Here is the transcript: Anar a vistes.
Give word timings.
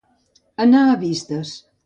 Anar 0.65 0.81
a 0.87 0.97
vistes. 1.03 1.53